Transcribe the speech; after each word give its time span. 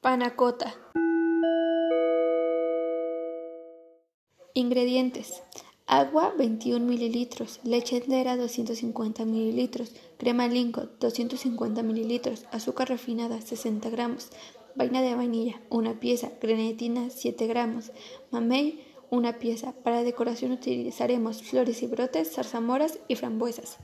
Panacota. 0.00 0.74
Ingredientes. 4.54 5.42
Agua 5.86 6.34
21 6.36 6.84
mililitros, 6.84 7.60
leche 7.62 7.98
entera 7.98 8.36
250 8.36 9.24
mililitros, 9.24 9.92
crema 10.18 10.48
Lincoln 10.48 10.90
250 10.98 11.82
mililitros, 11.84 12.46
azúcar 12.50 12.88
refinada 12.88 13.40
60 13.40 13.90
gramos, 13.90 14.30
vaina 14.74 15.00
de 15.00 15.14
vainilla 15.14 15.60
una 15.68 16.00
pieza, 16.00 16.30
grenetina 16.40 17.10
7 17.10 17.46
gramos, 17.46 17.92
mamey 18.32 18.84
una 19.10 19.38
pieza. 19.38 19.72
Para 19.84 20.02
decoración 20.02 20.52
utilizaremos 20.52 21.42
flores 21.42 21.82
y 21.82 21.86
brotes, 21.86 22.32
zarzamoras 22.32 22.98
y 23.06 23.14
frambuesas. 23.14 23.78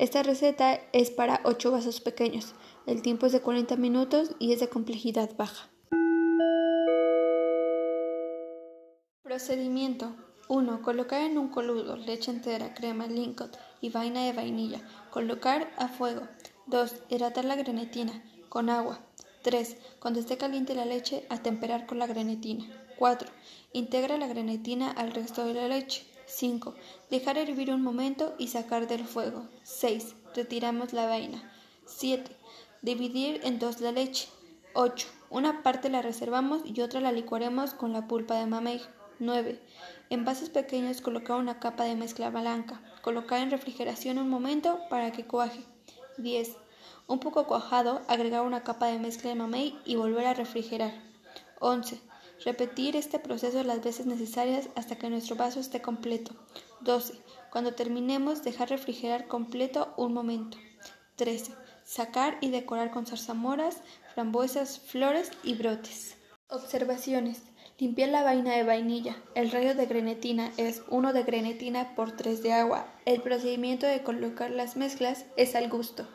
Esta 0.00 0.22
receta 0.22 0.80
es 0.94 1.10
para 1.10 1.42
8 1.44 1.72
vasos 1.72 2.00
pequeños. 2.00 2.54
El 2.86 3.02
tiempo 3.02 3.26
es 3.26 3.32
de 3.32 3.42
40 3.42 3.76
minutos 3.76 4.34
y 4.38 4.54
es 4.54 4.60
de 4.60 4.70
complejidad 4.70 5.36
baja. 5.36 5.68
Procedimiento 9.22 10.16
1. 10.48 10.80
Colocar 10.80 11.20
en 11.20 11.36
un 11.36 11.48
coludo 11.48 11.98
leche 11.98 12.30
entera, 12.30 12.72
crema 12.72 13.08
Lincoln 13.08 13.50
y 13.82 13.90
vaina 13.90 14.24
de 14.24 14.32
vainilla. 14.32 14.80
Colocar 15.10 15.70
a 15.76 15.88
fuego. 15.88 16.22
2. 16.68 16.94
Hidratar 17.10 17.44
la 17.44 17.56
grenetina 17.56 18.24
con 18.48 18.70
agua. 18.70 19.00
3. 19.42 19.76
Cuando 20.00 20.18
esté 20.18 20.38
caliente 20.38 20.74
la 20.74 20.86
leche, 20.86 21.26
atemperar 21.28 21.84
con 21.84 21.98
la 21.98 22.06
grenetina. 22.06 22.64
4. 22.98 23.28
Integra 23.74 24.16
la 24.16 24.28
grenetina 24.28 24.92
al 24.92 25.12
resto 25.12 25.44
de 25.44 25.52
la 25.52 25.68
leche. 25.68 26.09
5. 26.30 26.74
Dejar 27.10 27.38
hervir 27.38 27.72
un 27.72 27.82
momento 27.82 28.34
y 28.38 28.48
sacar 28.48 28.86
del 28.86 29.04
fuego. 29.04 29.48
6. 29.64 30.14
Retiramos 30.34 30.92
la 30.92 31.06
vaina. 31.06 31.52
7. 31.86 32.36
Dividir 32.82 33.40
en 33.44 33.58
dos 33.58 33.80
la 33.80 33.92
leche. 33.92 34.28
8. 34.74 35.08
Una 35.28 35.62
parte 35.62 35.90
la 35.90 36.02
reservamos 36.02 36.62
y 36.64 36.80
otra 36.80 37.00
la 37.00 37.12
licuaremos 37.12 37.74
con 37.74 37.92
la 37.92 38.06
pulpa 38.06 38.36
de 38.36 38.46
mamey. 38.46 38.80
9. 39.18 39.60
En 40.08 40.24
vasos 40.24 40.48
pequeños 40.48 41.00
colocar 41.00 41.36
una 41.36 41.58
capa 41.58 41.84
de 41.84 41.96
mezcla 41.96 42.30
blanca. 42.30 42.80
Colocar 43.02 43.40
en 43.40 43.50
refrigeración 43.50 44.18
un 44.18 44.30
momento 44.30 44.80
para 44.88 45.12
que 45.12 45.26
cuaje. 45.26 45.64
10. 46.18 46.56
Un 47.08 47.18
poco 47.18 47.46
cuajado, 47.46 48.02
agregar 48.08 48.42
una 48.42 48.62
capa 48.62 48.86
de 48.86 48.98
mezcla 48.98 49.30
de 49.30 49.36
mamey 49.36 49.78
y 49.84 49.96
volver 49.96 50.26
a 50.26 50.34
refrigerar. 50.34 50.92
11. 51.58 52.00
Repetir 52.44 52.96
este 52.96 53.18
proceso 53.18 53.62
las 53.64 53.82
veces 53.82 54.06
necesarias 54.06 54.68
hasta 54.74 54.96
que 54.96 55.10
nuestro 55.10 55.36
vaso 55.36 55.60
esté 55.60 55.82
completo. 55.82 56.32
12. 56.80 57.14
Cuando 57.50 57.74
terminemos, 57.74 58.42
dejar 58.42 58.70
refrigerar 58.70 59.28
completo 59.28 59.92
un 59.98 60.14
momento. 60.14 60.56
13. 61.16 61.52
Sacar 61.84 62.38
y 62.40 62.48
decorar 62.50 62.92
con 62.92 63.04
zarzamoras, 63.04 63.82
frambuesas, 64.14 64.78
flores 64.78 65.30
y 65.42 65.54
brotes. 65.54 66.16
Observaciones. 66.48 67.42
Limpiar 67.78 68.08
la 68.08 68.22
vaina 68.22 68.54
de 68.54 68.64
vainilla. 68.64 69.16
El 69.34 69.50
rayo 69.50 69.74
de 69.74 69.86
grenetina 69.86 70.50
es 70.56 70.82
1 70.88 71.12
de 71.12 71.22
grenetina 71.22 71.94
por 71.94 72.12
3 72.12 72.42
de 72.42 72.52
agua. 72.52 72.86
El 73.04 73.20
procedimiento 73.20 73.86
de 73.86 74.02
colocar 74.02 74.50
las 74.50 74.76
mezclas 74.76 75.26
es 75.36 75.54
al 75.54 75.68
gusto. 75.68 76.06